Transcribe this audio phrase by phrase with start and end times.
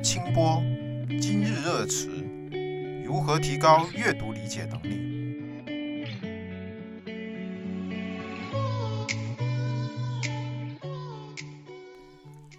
[0.00, 0.62] 清波，
[1.20, 2.06] 今日热词，
[3.04, 5.08] 如何提高阅读理解能力？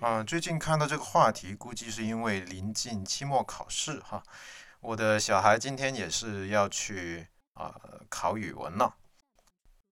[0.02, 4.24] 啊，最近看到这个话题，估计是因为临近期末考试哈。
[4.82, 7.76] 我的小孩今天也是要去啊
[8.10, 8.96] 考语文了，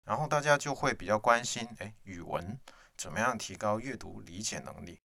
[0.03, 2.59] 然后大家就会比较关心，哎，语文
[2.95, 4.99] 怎么样提高阅读理解能力？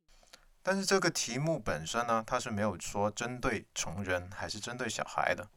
[0.62, 5.48] 但是这个题目本身呢，它是没有说针对成人还是针对小孩的。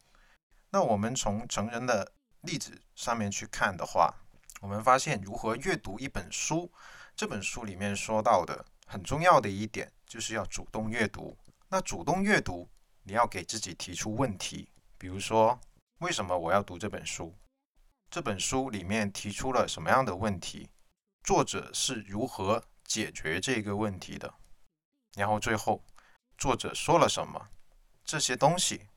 [0.72, 4.14] 那我们从成人的例子上面去看的话，
[4.62, 6.72] 我们发现如何阅读一本书，
[7.16, 11.38] 这本书里面说到的很重要的一点就是要主动阅读。
[11.70, 12.68] 那主动阅读，
[13.04, 15.60] 你要给自己提出问题，比如说
[16.00, 17.34] 为什么我要读这本书？
[18.10, 20.70] 这本书里面提出了什么样的问题？
[21.24, 24.34] 作者是如何解决这个问题的？
[25.16, 25.82] 然后最后，
[26.38, 27.50] 作者说了什么？
[28.04, 28.88] 这些东西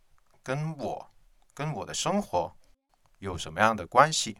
[0.43, 1.11] 跟我、
[1.55, 2.55] 跟我的生活
[3.19, 4.39] 有什么样的关系？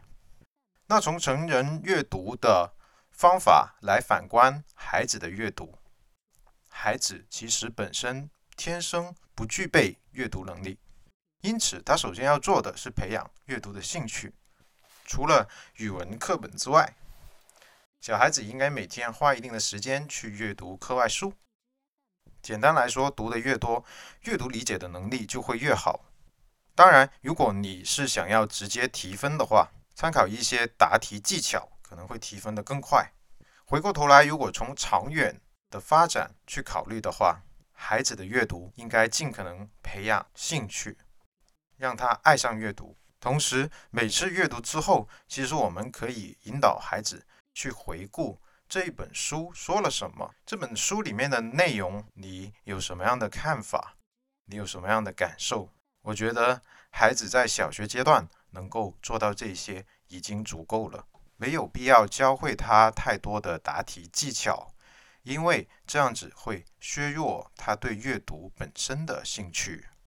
[0.87, 2.73] 那从成人阅读的
[3.11, 5.77] 方法来反观孩子的阅读，
[6.69, 10.77] 孩子其实本身天生不具备阅读能力，
[11.41, 14.33] 因此他首先要做的是培养阅读的兴趣。
[15.05, 16.93] 除了语文课本之外，
[18.01, 21.33] 小孩子应该每天花一定的时间去阅读课外书。
[22.49, 23.85] 简单来说，读的越多，
[24.23, 26.03] 阅读理解的能力就会越好。
[26.73, 33.07] 当然，如果你是想要直接提分的话，参考一些答题技巧，可能会提分的更快。
[33.65, 37.39] 回过头来，如果从长远的发展去考虑的话，
[37.71, 40.97] 孩子的阅读应该尽可能培养兴趣，
[41.77, 42.97] 让他爱上阅读。
[43.19, 48.41] 同时，每次阅读之后，其实我们可以引导孩子去回顾。
[48.69, 50.35] 这本书说了什么？
[50.45, 53.95] 这本书里面的内容，你有什么样的看法？
[54.45, 55.73] 你有什么样的感受？
[56.03, 61.03] 我觉得孩子在小学阶段能够做到这些已经足够了，
[61.35, 64.71] 没有必要教会他太多的答题技巧，
[65.23, 69.89] 因为这样子会削弱他对阅读本身的兴趣。